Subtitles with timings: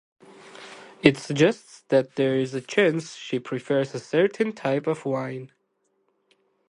[1.03, 5.51] It suggests that there is a chance she prefers a certain type of wine.